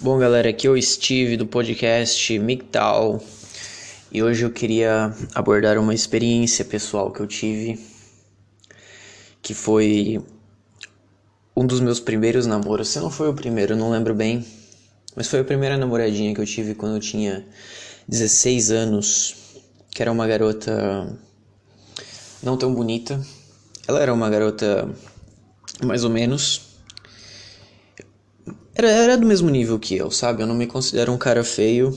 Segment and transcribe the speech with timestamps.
[0.00, 3.22] Bom, galera, aqui é o Steve do podcast MGTOW
[4.10, 7.78] e hoje eu queria abordar uma experiência pessoal que eu tive,
[9.40, 10.20] que foi
[11.56, 12.88] um dos meus primeiros namoros.
[12.88, 14.44] Se não foi o primeiro, não lembro bem,
[15.14, 17.46] mas foi a primeira namoradinha que eu tive quando eu tinha
[18.08, 19.36] 16 anos,
[19.94, 21.16] que era uma garota
[22.42, 23.24] não tão bonita.
[23.86, 24.90] Ela era uma garota
[25.84, 26.73] mais ou menos
[28.74, 30.42] era, era do mesmo nível que eu, sabe?
[30.42, 31.96] Eu não me considero um cara feio.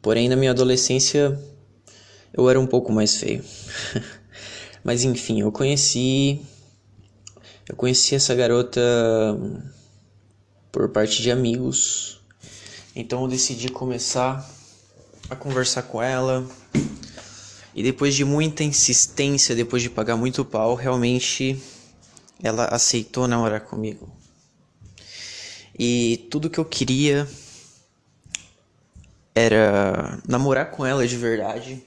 [0.00, 1.36] Porém, na minha adolescência,
[2.32, 3.44] eu era um pouco mais feio.
[4.84, 6.40] Mas enfim, eu conheci.
[7.68, 8.80] Eu conheci essa garota
[10.70, 12.20] por parte de amigos.
[12.94, 14.48] Então eu decidi começar
[15.28, 16.46] a conversar com ela.
[17.74, 21.60] E depois de muita insistência, depois de pagar muito pau, realmente
[22.40, 24.15] ela aceitou namorar comigo.
[25.78, 27.28] E tudo que eu queria
[29.34, 31.82] era namorar com ela de verdade.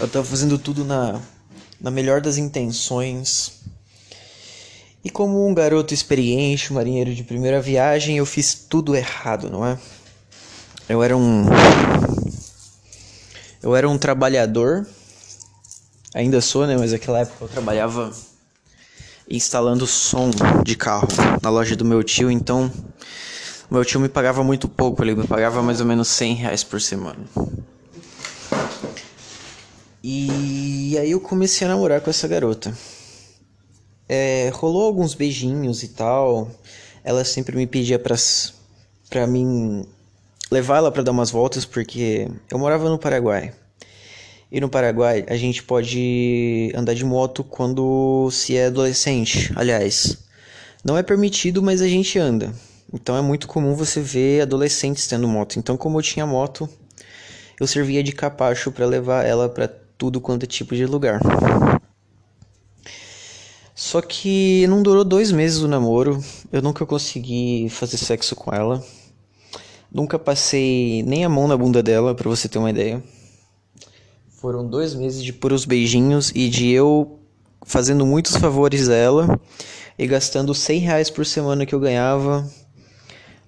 [0.00, 1.20] Eu tava fazendo tudo na,
[1.80, 3.60] na melhor das intenções.
[5.04, 9.78] E como um garoto experiente, marinheiro de primeira viagem, eu fiz tudo errado, não é?
[10.88, 11.46] Eu era um.
[13.62, 14.86] Eu era um trabalhador.
[16.12, 16.76] Ainda sou, né?
[16.76, 18.12] Mas naquela época eu trabalhava
[19.30, 20.30] instalando som
[20.64, 21.08] de carro
[21.40, 22.70] na loja do meu tio, então
[23.70, 26.80] meu tio me pagava muito pouco, ele me pagava mais ou menos 100 reais por
[26.80, 27.20] semana.
[30.02, 32.76] E aí eu comecei a namorar com essa garota.
[34.08, 36.50] É, rolou alguns beijinhos e tal.
[37.04, 38.16] Ela sempre me pedia pra,
[39.08, 39.86] pra mim
[40.50, 43.52] levar ela para dar umas voltas, porque eu morava no Paraguai.
[44.50, 49.52] E no Paraguai a gente pode andar de moto quando se é adolescente.
[49.54, 50.18] Aliás,
[50.84, 52.52] não é permitido, mas a gente anda.
[52.92, 55.58] Então é muito comum você ver adolescentes tendo moto.
[55.58, 56.68] Então, como eu tinha moto,
[57.60, 61.20] eu servia de capacho para levar ela para tudo quanto é tipo de lugar.
[63.74, 66.22] Só que não durou dois meses o namoro.
[66.50, 68.84] Eu nunca consegui fazer sexo com ela.
[69.92, 73.02] Nunca passei nem a mão na bunda dela, para você ter uma ideia.
[74.40, 77.18] Foram dois meses de puros beijinhos e de eu
[77.62, 79.40] fazendo muitos favores a ela
[79.98, 82.50] e gastando 100 reais por semana que eu ganhava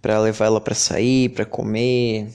[0.00, 2.34] para levar ela para sair, para comer.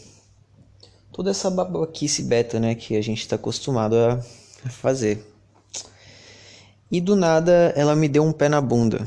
[1.12, 4.20] Toda essa babaquice beta, né, que a gente tá acostumado a
[4.70, 5.26] fazer.
[6.92, 9.04] E do nada ela me deu um pé na bunda.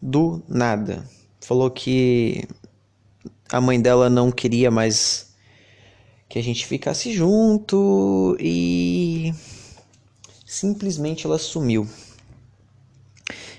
[0.00, 1.04] Do nada.
[1.40, 2.46] Falou que
[3.50, 5.33] a mãe dela não queria mais
[6.34, 9.32] que a gente ficasse junto e
[10.44, 11.86] simplesmente ela sumiu.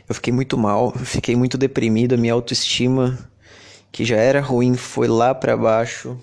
[0.09, 3.17] Eu fiquei muito mal, fiquei muito deprimido, a minha autoestima
[3.93, 6.19] que já era ruim foi lá para baixo.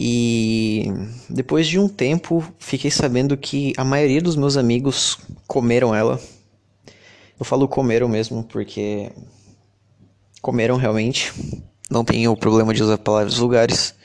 [0.00, 0.86] E
[1.28, 6.18] depois de um tempo, fiquei sabendo que a maioria dos meus amigos comeram ela.
[7.38, 9.12] Eu falo comeram mesmo porque
[10.40, 11.34] comeram realmente.
[11.90, 13.97] Não tenho problema de usar palavras vulgares.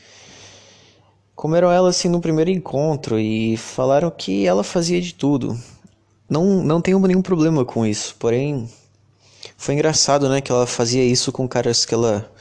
[1.43, 5.59] Comeram ela assim no primeiro encontro e falaram que ela fazia de tudo.
[6.29, 8.71] Não, não tenho nenhum problema com isso, porém
[9.57, 12.31] foi engraçado, né, que ela fazia isso com caras que ela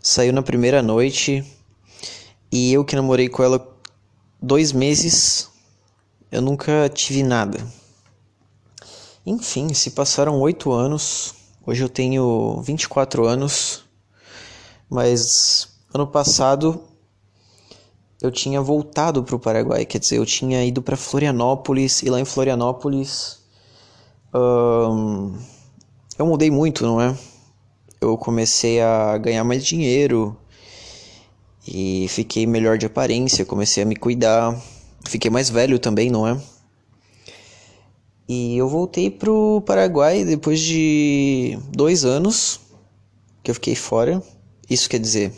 [0.00, 1.44] saiu na primeira noite
[2.52, 3.76] e eu que namorei com ela
[4.40, 5.50] dois meses,
[6.30, 7.58] eu nunca tive nada.
[9.26, 11.34] Enfim, se passaram oito anos,
[11.66, 13.82] hoje eu tenho 24 anos,
[14.88, 16.93] mas ano passado
[18.24, 22.18] eu tinha voltado para o Paraguai, quer dizer, eu tinha ido para Florianópolis e lá
[22.18, 23.38] em Florianópolis.
[24.34, 25.36] Um,
[26.18, 27.14] eu mudei muito, não é?
[28.00, 30.34] Eu comecei a ganhar mais dinheiro
[31.68, 34.58] e fiquei melhor de aparência, comecei a me cuidar,
[35.06, 36.40] fiquei mais velho também, não é?
[38.26, 42.58] E eu voltei pro Paraguai depois de dois anos
[43.42, 44.22] que eu fiquei fora.
[44.70, 45.30] Isso quer dizer,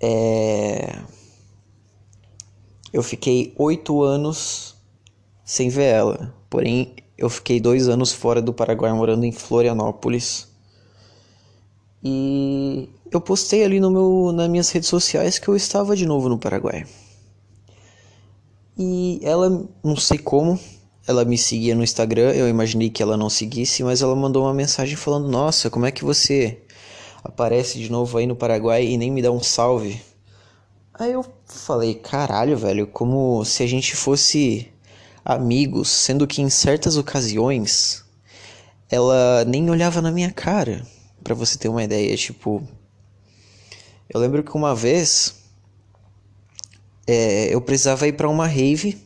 [0.00, 0.98] é...
[2.92, 4.74] eu fiquei oito anos
[5.44, 6.34] sem ver ela.
[6.48, 10.48] Porém, eu fiquei dois anos fora do Paraguai, morando em Florianópolis.
[12.02, 16.28] E eu postei ali no meu, nas minhas redes sociais que eu estava de novo
[16.28, 16.86] no Paraguai.
[18.78, 20.58] E ela, não sei como,
[21.06, 24.54] ela me seguia no Instagram, eu imaginei que ela não seguisse, mas ela mandou uma
[24.54, 26.62] mensagem falando: Nossa, como é que você
[27.22, 30.00] aparece de novo aí no Paraguai e nem me dá um salve?
[30.94, 34.70] Aí eu falei: Caralho, velho, como se a gente fosse
[35.24, 38.04] amigos, sendo que em certas ocasiões
[38.90, 40.84] ela nem olhava na minha cara.
[41.22, 42.66] para você ter uma ideia, tipo,
[44.08, 45.34] eu lembro que uma vez
[47.06, 48.98] é, eu precisava ir para uma rave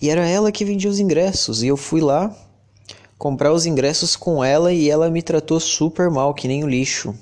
[0.00, 2.34] e era ela que vendia os ingressos e eu fui lá
[3.18, 7.14] comprar os ingressos com ela e ela me tratou super mal, que nem o lixo.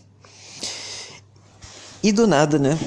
[2.06, 2.78] E do nada, né?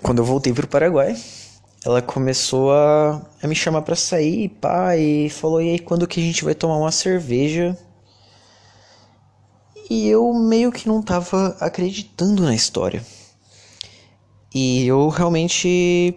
[0.00, 1.20] Quando eu voltei pro Paraguai,
[1.84, 6.20] ela começou a, a me chamar para sair, pá, e falou: "E aí, quando que
[6.20, 7.76] a gente vai tomar uma cerveja?"
[9.90, 13.04] E eu meio que não tava acreditando na história.
[14.54, 16.14] E eu realmente,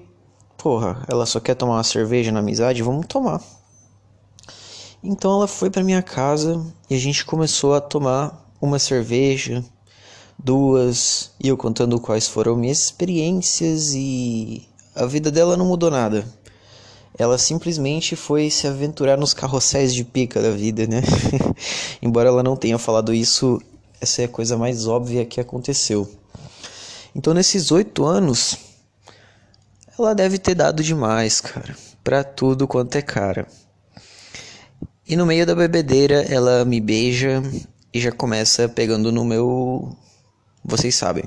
[0.56, 3.42] porra, ela só quer tomar uma cerveja na amizade, vamos tomar.
[5.04, 9.66] Então ela foi para minha casa e a gente começou a tomar uma cerveja,
[10.38, 16.26] duas, e eu contando quais foram minhas experiências e a vida dela não mudou nada.
[17.18, 21.02] Ela simplesmente foi se aventurar nos carrosséis de pica da vida, né?
[22.02, 23.62] Embora ela não tenha falado isso,
[24.02, 26.10] essa é a coisa mais óbvia que aconteceu.
[27.16, 28.58] Então nesses oito anos,
[29.98, 33.48] ela deve ter dado demais, cara, pra tudo quanto é cara.
[35.08, 37.42] E no meio da bebedeira ela me beija
[37.94, 39.96] e já começa pegando no meu.
[40.68, 41.24] Vocês sabem.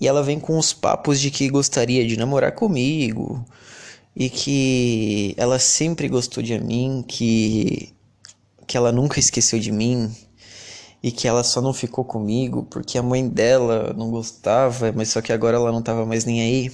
[0.00, 3.44] E ela vem com os papos de que gostaria de namorar comigo
[4.16, 7.94] e que ela sempre gostou de mim, que
[8.66, 10.14] que ela nunca esqueceu de mim
[11.02, 15.22] e que ela só não ficou comigo porque a mãe dela não gostava, mas só
[15.22, 16.72] que agora ela não tava mais nem aí.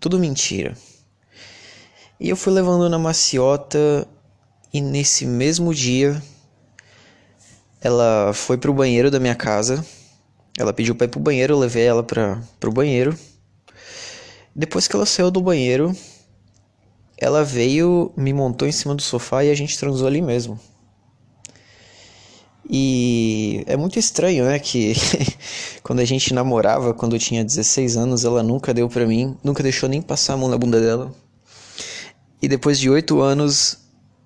[0.00, 0.74] Tudo mentira.
[2.18, 4.08] E eu fui levando na maciota
[4.72, 6.20] e nesse mesmo dia,
[7.80, 9.84] ela foi pro banheiro da minha casa.
[10.58, 13.16] Ela pediu para ir pro banheiro, eu levei ela para pro banheiro.
[14.54, 15.96] Depois que ela saiu do banheiro,
[17.16, 20.58] ela veio, me montou em cima do sofá e a gente transou ali mesmo.
[22.68, 24.94] E é muito estranho, né, que
[25.80, 29.62] quando a gente namorava, quando eu tinha 16 anos, ela nunca deu pra mim, nunca
[29.62, 31.14] deixou nem passar a mão na bunda dela.
[32.42, 33.78] E depois de 8 anos,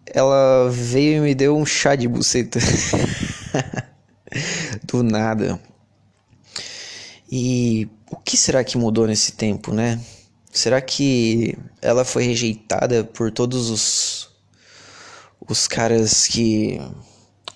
[0.07, 2.59] ela veio e me deu um chá de buceta.
[4.91, 5.61] Do nada.
[7.33, 9.99] E o que será que mudou nesse tempo, né?
[10.53, 14.31] Será que ela foi rejeitada por todos os
[15.49, 16.81] os caras que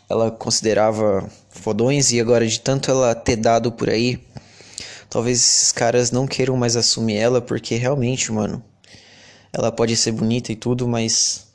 [0.09, 4.19] ela considerava fodões e agora de tanto ela ter dado por aí,
[5.11, 8.63] talvez esses caras não queiram mais assumir ela porque realmente, mano,
[9.53, 11.47] ela pode ser bonita e tudo, mas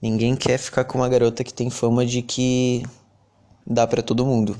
[0.00, 2.84] Ninguém quer ficar com uma garota que tem fama de que
[3.66, 4.56] dá para todo mundo.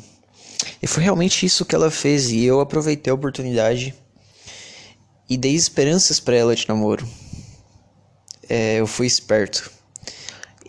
[0.83, 3.95] E foi realmente isso que ela fez e eu aproveitei a oportunidade
[5.29, 7.07] e dei esperanças para ela de namoro.
[8.49, 9.71] É, eu fui esperto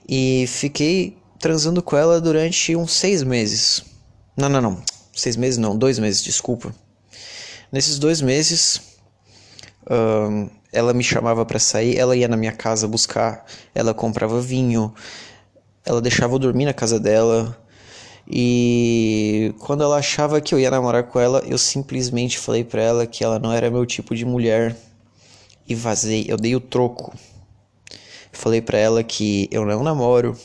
[0.08, 3.84] e fiquei transando com ela durante uns seis meses.
[4.36, 4.84] Não, não, não.
[5.14, 6.74] Seis meses não, dois meses, desculpa.
[7.72, 8.82] Nesses dois meses,
[10.72, 14.94] ela me chamava para sair, ela ia na minha casa buscar, ela comprava vinho,
[15.86, 17.58] ela deixava eu dormir na casa dela.
[18.30, 23.08] E quando ela achava que eu ia namorar com ela, eu simplesmente falei para ela
[23.08, 24.78] que ela não era meu tipo de mulher
[25.68, 26.26] e vazei.
[26.28, 27.12] Eu dei o troco.
[28.32, 30.38] Falei para ela que eu não namoro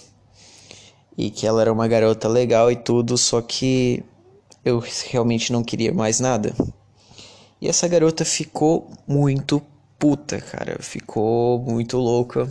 [1.16, 4.02] e que ela era uma garota legal e tudo, só que
[4.64, 6.54] eu realmente não queria mais nada.
[7.60, 9.62] E essa garota ficou muito
[9.98, 10.78] puta, cara.
[10.80, 12.50] Ficou muito louca.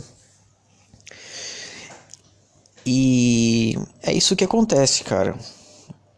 [2.86, 5.36] E é isso que acontece, cara.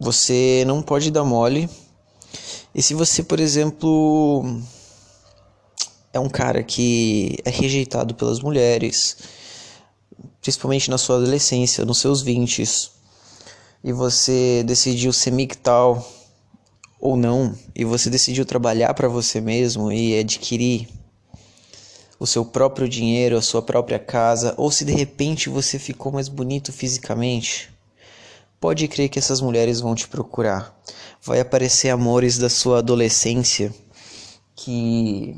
[0.01, 1.69] Você não pode dar mole.
[2.75, 4.45] E se você, por exemplo,
[6.13, 9.17] é um cara que é rejeitado pelas mulheres,
[10.41, 12.63] principalmente na sua adolescência, nos seus 20
[13.85, 16.05] e você decidiu ser mictal
[17.01, 20.89] ou não, e você decidiu trabalhar para você mesmo e adquirir
[22.19, 26.29] o seu próprio dinheiro, a sua própria casa, ou se de repente você ficou mais
[26.29, 27.71] bonito fisicamente,
[28.61, 30.75] pode crer que essas mulheres vão te procurar.
[31.23, 33.73] Vai aparecer amores da sua adolescência
[34.55, 35.37] que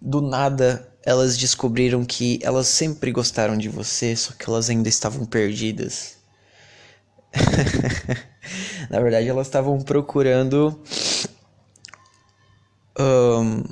[0.00, 5.24] do nada elas descobriram que elas sempre gostaram de você, só que elas ainda estavam
[5.24, 6.16] perdidas.
[8.90, 10.80] Na verdade, elas estavam procurando
[12.98, 13.62] um,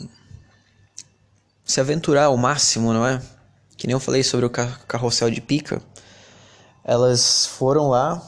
[1.75, 3.21] se aventurar ao máximo, não é?
[3.77, 5.83] Que nem eu falei sobre o carrossel de pica.
[6.85, 8.23] Elas foram lá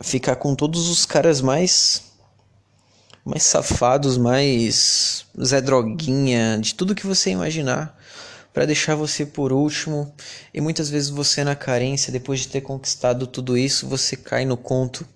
[0.00, 2.12] ficar com todos os caras mais
[3.24, 7.98] mais safados, mais Zé Droguinha, de tudo que você imaginar,
[8.52, 10.14] para deixar você por último.
[10.52, 14.56] E muitas vezes você na carência, depois de ter conquistado tudo isso, você cai no
[14.56, 15.06] conto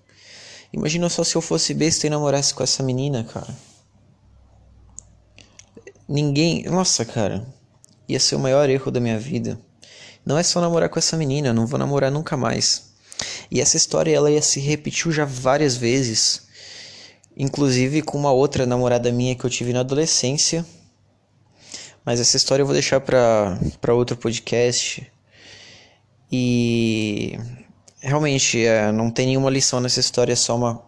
[0.71, 3.57] Imagina só se eu fosse besta e namorasse com essa menina, cara.
[6.09, 6.63] Ninguém.
[6.63, 7.45] Nossa, cara.
[8.07, 9.59] Ia ser o maior erro da minha vida.
[10.25, 12.89] Não é só namorar com essa menina, não vou namorar nunca mais.
[13.51, 16.47] E essa história ela ia se repetiu já várias vezes.
[17.37, 20.65] Inclusive com uma outra namorada minha que eu tive na adolescência.
[22.03, 25.05] Mas essa história eu vou deixar para outro podcast.
[26.31, 27.37] E
[28.01, 30.81] realmente é, não tem nenhuma lição nessa história, é só uma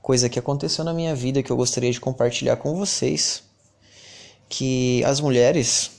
[0.00, 3.47] coisa que aconteceu na minha vida que eu gostaria de compartilhar com vocês.
[4.48, 5.90] Que as mulheres,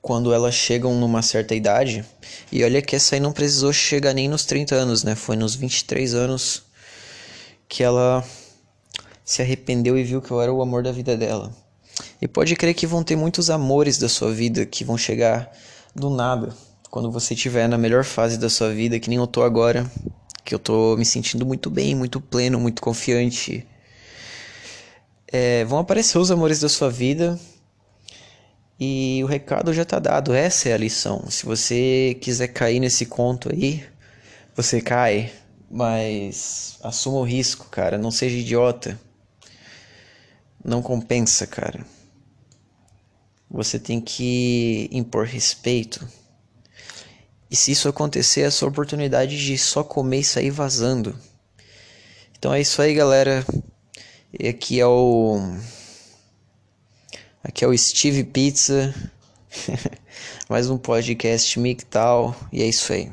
[0.00, 2.04] quando elas chegam numa certa idade,
[2.50, 5.14] e olha que essa aí não precisou chegar nem nos 30 anos, né?
[5.14, 6.62] Foi nos 23 anos
[7.68, 8.24] que ela
[9.24, 11.52] se arrependeu e viu que eu era o amor da vida dela.
[12.20, 15.50] E pode crer que vão ter muitos amores da sua vida que vão chegar
[15.94, 16.54] do nada
[16.90, 19.90] quando você estiver na melhor fase da sua vida, que nem eu tô agora,
[20.44, 23.66] que eu tô me sentindo muito bem, muito pleno, muito confiante.
[25.28, 27.38] É, vão aparecer os amores da sua vida
[28.78, 30.34] e o recado já tá dado.
[30.34, 31.28] Essa é a lição.
[31.30, 33.84] Se você quiser cair nesse conto aí,
[34.54, 35.32] você cai,
[35.70, 37.98] mas assuma o risco, cara.
[37.98, 38.98] Não seja idiota.
[40.64, 41.84] Não compensa, cara.
[43.50, 46.06] Você tem que impor respeito.
[47.50, 51.16] E se isso acontecer, é a sua oportunidade de só comer e sair vazando.
[52.38, 53.44] Então é isso aí, galera.
[54.38, 55.40] E aqui é o.
[57.42, 58.94] Aqui é o Steve Pizza.
[60.46, 63.10] Mais um podcast tal E é isso aí.